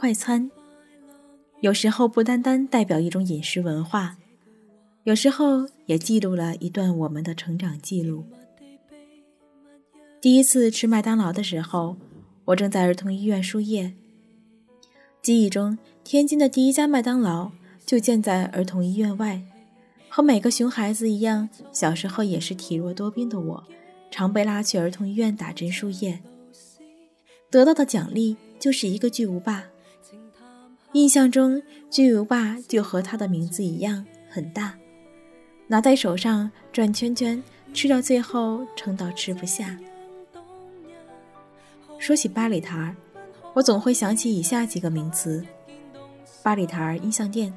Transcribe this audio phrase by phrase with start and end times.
[0.00, 0.50] 快餐，
[1.60, 4.16] 有时候不单单代表一种饮食文化，
[5.04, 8.24] 有时候也记录了一段我们的成长记录。
[10.18, 11.98] 第一次吃麦当劳的时候，
[12.46, 13.92] 我正在儿童医院输液。
[15.20, 17.50] 记忆中，天津的第一家麦当劳
[17.84, 19.42] 就建在儿童医院外。
[20.08, 23.64] 和每个熊孩子一样，小时候也是体弱多病的我，
[24.10, 26.20] 常被拉去儿童医院打针输液。
[27.50, 29.66] 得到的奖励就是一个巨无霸。
[30.92, 34.76] 印象中，巨无霸就和它的名字一样很大，
[35.68, 37.40] 拿在手上转圈圈，
[37.72, 39.78] 吃到最后撑到吃不下。
[41.98, 42.94] 说起八里台，
[43.54, 45.46] 我总会想起以下几个名词：
[46.42, 47.52] 八里台音像店、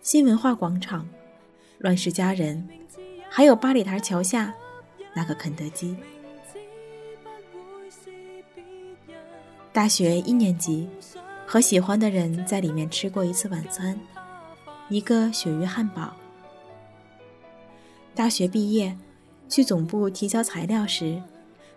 [0.00, 1.06] 新文化广场。
[1.78, 2.66] 乱世佳人，
[3.28, 4.54] 还有八里台桥下
[5.14, 5.96] 那个肯德基。
[9.72, 10.88] 大学一年级，
[11.52, 13.94] 和喜欢的人在里面吃过一次晚餐，
[14.88, 16.16] 一个鳕鱼汉堡。
[18.14, 18.96] 大学毕业，
[19.50, 21.22] 去总部提交材料时，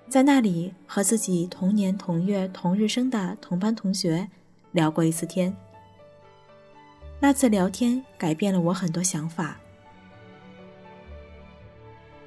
[0.07, 4.25] 在那里和自己同年同月同日生的同班同学
[4.71, 5.53] 聊过一次天。
[7.19, 9.59] 那次聊天改变了我很多想法。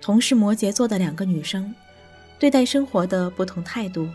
[0.03, 1.75] 同是摩羯座的两个女生，
[2.39, 4.07] 对待生活的不同态度。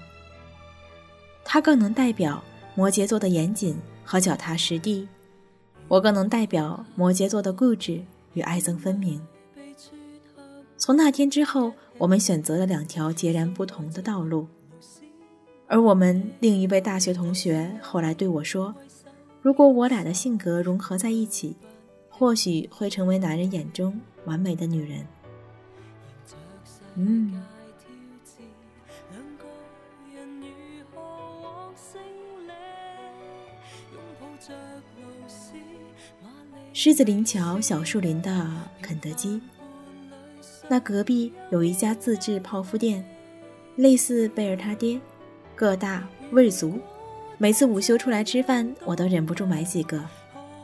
[1.44, 2.44] 她更能代表
[2.76, 5.08] 摩羯座的严谨和脚踏实地，
[5.88, 8.02] 我更能代表摩羯座的固执
[8.34, 9.22] 与爱憎分明。
[10.78, 14.48] 从那天之后，我们选择了两条截然不同的道路。
[15.68, 18.76] 而我们另一位大学同学后来对我说
[19.42, 21.56] ：“如果我俩的性格融合在一起，
[22.10, 25.08] 或许会成为男人眼中完美的女人。”
[26.96, 27.42] 嗯，
[36.74, 38.50] 狮子林桥小树林的
[38.82, 39.40] 肯德基，
[40.68, 43.06] 那隔壁有一家自制泡芙店，
[43.76, 45.00] 类似贝尔他爹，
[45.56, 46.80] 个大味足。
[47.38, 50.04] 每次午休出来吃饭，我都忍不住买几个，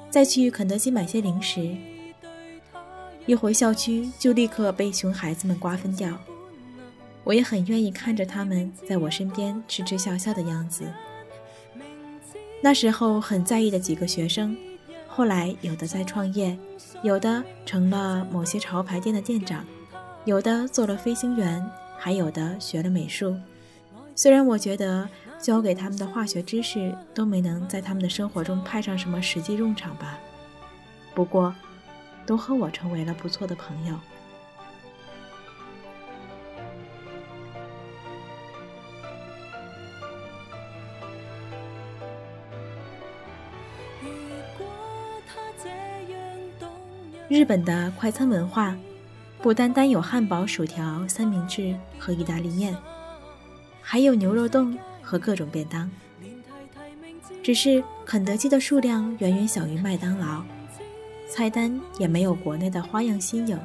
[0.10, 1.76] 再去肯德基买些零食。
[3.26, 6.18] 一回校区就立刻被熊孩子们瓜分掉，
[7.24, 10.84] 我也很愿意看着他们在我身边吃吃笑笑的样子。
[12.62, 14.56] 那时候很在意的几个学生，
[15.08, 16.58] 后来有的在创业，
[17.02, 19.66] 有的成了某些潮牌店的店长，
[20.26, 21.66] 有的做了飞行员，
[21.98, 23.36] 还有的学了美术。
[24.16, 25.08] 虽然我觉得
[25.40, 30.20] 教给他们的化学知识都没能在他们的生活中派上什么实际用场吧，
[31.14, 31.54] 不过。
[32.26, 33.96] 都和我成为了不错的朋友。
[47.30, 48.76] 日本的快餐文化，
[49.40, 52.76] 不单单有汉堡、薯条、三明治和意大利面，
[53.84, 55.88] 还有牛肉冻和各种便当。
[57.44, 60.42] 只是肯德基的数量远远小于麦当劳。
[61.30, 63.60] 菜单也没有国内的花样新颖，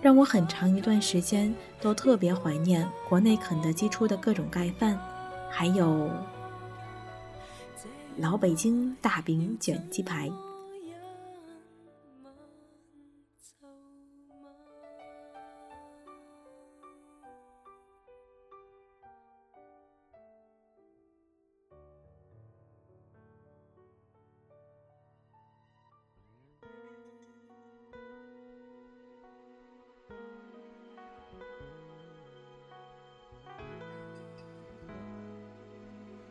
[0.00, 4.96] 让我很长一段时间都特别怀念国内肯德基出的各种盖饭，
[5.50, 6.08] 还有
[8.18, 10.30] 老北京大饼卷鸡排。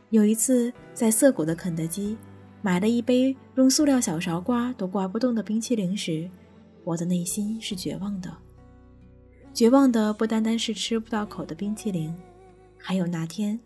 [0.09, 2.17] 有一次在涩谷的肯德基
[2.61, 6.29] 买了一杯用塑料小勺刮都刮不动的冰淇淋时，
[6.85, 8.33] 我的内心是绝望的。
[9.53, 12.15] 绝望的不单单是吃不到口的冰淇淋，
[12.77, 13.59] 还有那天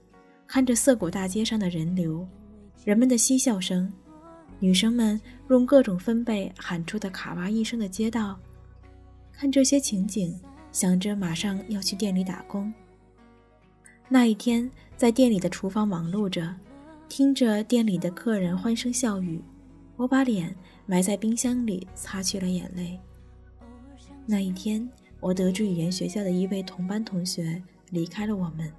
[0.47, 2.27] 看着涩谷大街上的人流，
[2.83, 3.91] 人们的嬉笑声，
[4.59, 8.39] 女生们用各种分贝喊出的卡哇伊声的街道，
[9.31, 10.39] 看这些情景，
[10.71, 12.73] 想着马上要去店里打工。
[14.13, 16.53] 那一天，在店里的厨房忙碌着，
[17.07, 19.41] 听着店里的客人欢声笑语，
[19.95, 20.53] 我把脸
[20.85, 22.99] 埋在冰箱里，擦去了眼泪。
[24.25, 24.85] 那一天，
[25.21, 28.69] 我得知语言学校的一位同班同学离开了我们。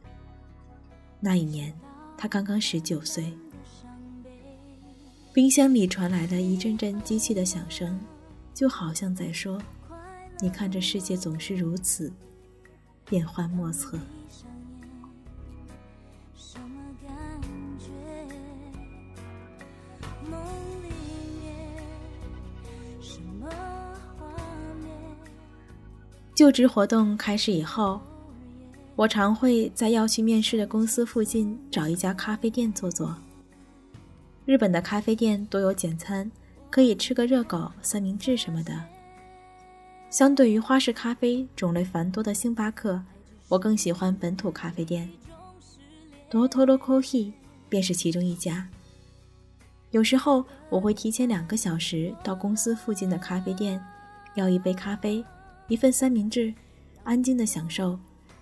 [1.19, 1.73] 那一年，
[2.15, 3.33] 他刚刚十九岁。
[5.33, 7.99] 冰箱里传来了一阵阵机器的响声，
[8.53, 9.59] 就好像在说
[10.43, 12.13] ：“你看，这世界总是如此，
[13.07, 13.99] 变幻莫测。”
[26.43, 28.01] 就职活动开始以后，
[28.97, 33.15] 我常会在要去面试的公司附近找一家咖啡店坐坐。
[34.45, 36.29] 日本的咖啡店都有简餐，
[36.69, 38.75] 可以吃个热狗、三明治什么的。
[40.11, 43.01] 相对于花式咖啡种类繁多的星巴克，
[43.47, 45.09] 我更喜欢本土咖啡店。
[46.29, 47.31] 多托罗 Coffee
[47.69, 48.67] 便是其中一家。
[49.93, 53.81] 有时候我会提前两个小时到公司附近的咖啡店，
[54.35, 55.25] 要一杯咖啡。
[55.73, 56.53] 一份三明治，
[57.03, 57.99] 安静的享受，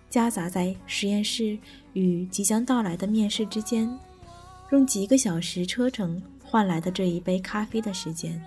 [0.08, 1.56] 夹杂在实验室
[1.92, 3.88] 与即将到来的面试之间，
[4.72, 8.42] 用几个小时车程换来的这一杯咖啡的时间。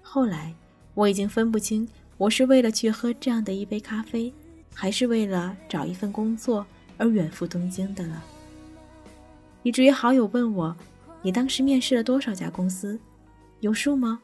[0.00, 0.54] 后来，
[0.94, 1.86] 我已经分不清
[2.16, 4.32] 我是为了去喝这样的一杯咖啡，
[4.72, 6.64] 还是为了找一份工作
[6.96, 8.24] 而远赴东京的了。
[9.62, 10.74] 以至于好友问我
[11.20, 12.98] ：“你当时面试了多少家公司？
[13.60, 14.22] 有数吗？”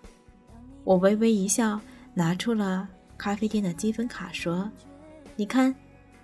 [0.83, 1.79] 我微微一笑，
[2.15, 2.89] 拿出了。
[3.23, 4.69] 咖啡店的积分卡说
[5.37, 5.73] ：“你看，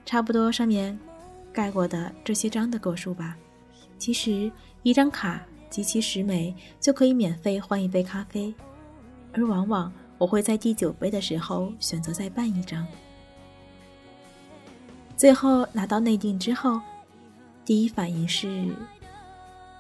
[0.05, 0.99] 差不多上面
[1.53, 3.37] 盖过的这些章的个数吧。
[3.99, 4.51] 其实
[4.83, 5.41] 一张卡
[5.71, 8.53] 集齐十枚就可以免费换一杯咖啡，
[9.33, 12.85] 而往往我会在第九杯的时候选择再办一张。
[15.17, 16.81] 最后拿到内定之后，
[17.65, 18.75] 第一反应是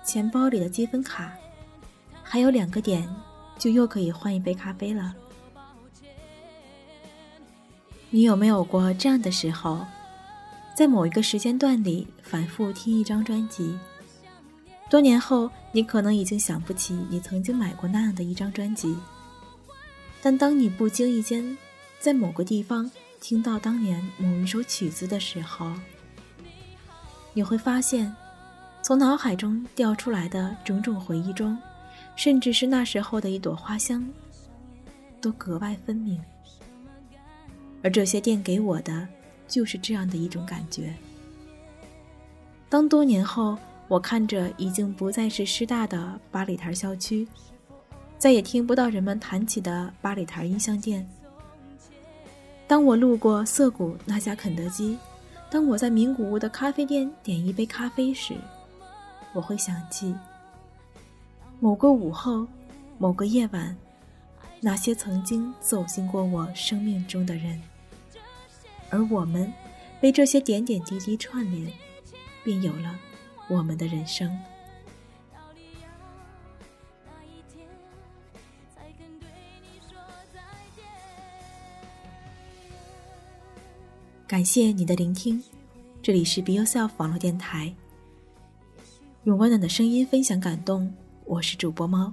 [0.04, 1.32] 钱包里的积分卡
[2.22, 3.12] 还有两个点，
[3.58, 5.12] 就又可以换一杯咖啡了。”
[8.10, 9.84] 你有没有过这样的时候，
[10.74, 13.78] 在某一个时间段里反复听一张专辑？
[14.88, 18.96] 多年后，你可能已经想不起你曾经买过那样的一张专辑，
[20.22, 21.56] 但当你不经意间
[21.98, 22.90] 在某个地方
[23.20, 25.70] 听到当年某一首曲子的时候，
[27.34, 28.16] 你会发现，
[28.80, 31.58] 从脑海中调出来的种种回忆中，
[32.16, 34.08] 甚至是那时候的一朵花香，
[35.20, 36.18] 都格外分明。
[37.82, 39.06] 而这些店给我的，
[39.46, 40.94] 就是这样的一种感觉。
[42.68, 47.26] 当多年后，我看着已经不再是师大的八里台校区，
[48.18, 51.02] 再也听不到人们谈起的八里台音像店；
[52.66, 54.98] 当我路过涩谷那家肯德基，
[55.50, 58.34] 当我在名古屋的咖啡店点一杯咖啡时，
[59.32, 60.14] 我会想起
[61.60, 62.46] 某个午后，
[62.98, 63.74] 某个夜晚。
[64.60, 67.62] 那些曾经走进过我生命中的人，
[68.90, 69.52] 而我们
[70.00, 71.72] 被这些点点滴滴串联，
[72.42, 72.98] 便有了
[73.48, 74.36] 我们的人生。
[84.26, 85.42] 感谢你的聆听，
[86.02, 87.72] 这里是 Be Yourself 网络电台，
[89.22, 90.92] 用温暖的声音分享感动。
[91.24, 92.12] 我是主播猫。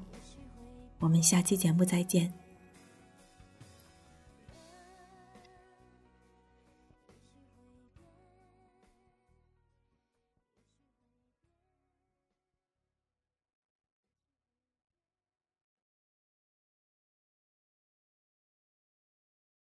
[1.00, 2.45] 我们下期节目再见。